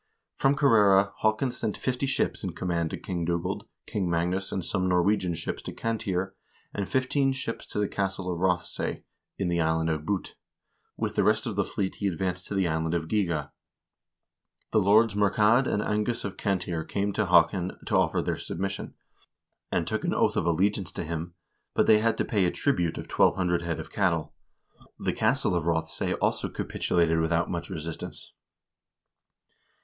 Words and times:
From 0.33 0.55
Kerrera 0.55 1.13
Haakon 1.21 1.51
sent 1.51 1.77
fifty 1.77 2.07
ships 2.07 2.43
in 2.43 2.53
command 2.53 2.91
of 2.91 3.03
King 3.03 3.23
Dugald, 3.23 3.67
King 3.85 4.09
Magnus, 4.09 4.51
and 4.51 4.65
some 4.65 4.89
Norwegian 4.89 5.35
captains 5.35 5.61
to 5.61 5.71
Cantire, 5.73 6.33
and 6.73 6.89
fifteen 6.89 7.31
ships 7.33 7.67
to 7.67 7.77
the 7.77 7.87
castle 7.87 8.33
of 8.33 8.39
Rothesay, 8.39 9.03
in 9.37 9.47
the 9.47 9.61
island 9.61 9.91
of 9.91 10.03
Bute; 10.03 10.33
with 10.97 11.13
the 11.15 11.23
rest 11.23 11.45
of 11.45 11.55
the 11.55 11.63
fleet 11.63 11.97
he 11.99 12.07
advanced 12.07 12.47
to 12.47 12.55
the 12.55 12.67
island 12.67 12.95
of 12.95 13.07
Gigha. 13.07 13.51
The 14.71 14.79
lords 14.79 15.13
Murchaed 15.13 15.67
and 15.67 15.83
Angus 15.83 16.23
of 16.25 16.35
Cantire 16.35 16.83
came 16.83 17.13
to 17.13 17.27
Haakon 17.27 17.77
to 17.85 17.95
offer 17.95 18.23
their 18.23 18.37
submission, 18.37 18.95
and 19.71 19.85
took 19.85 20.03
an 20.03 20.15
oath 20.15 20.35
of 20.35 20.47
allegiance 20.47 20.91
to 20.93 21.03
him, 21.03 21.35
but 21.75 21.85
they 21.85 21.99
had 21.99 22.17
to 22.17 22.25
pay 22.25 22.45
a 22.45 22.51
tribute 22.51 22.97
of 22.97 23.05
1200 23.05 23.61
head 23.61 23.79
of 23.79 23.91
cattle. 23.91 24.33
The 24.97 25.13
castle 25.13 25.53
of 25.53 25.65
Rothesay 25.65 26.13
also 26.15 26.49
capitulated 26.49 27.19
without 27.19 27.51
much 27.51 27.69
resistance. 27.69 28.33